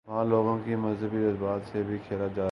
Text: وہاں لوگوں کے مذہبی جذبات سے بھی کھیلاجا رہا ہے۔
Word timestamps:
وہاں 0.07 0.25
لوگوں 0.25 0.57
کے 0.65 0.75
مذہبی 0.75 1.17
جذبات 1.17 1.61
سے 1.71 1.83
بھی 1.83 1.97
کھیلاجا 1.97 2.25
رہا 2.25 2.35
ہے۔ 2.35 2.39